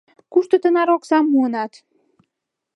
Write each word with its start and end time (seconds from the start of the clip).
—Кушто 0.33 0.55
тынар 0.63 0.89
оксам 0.95 1.25
муынат? 1.31 1.73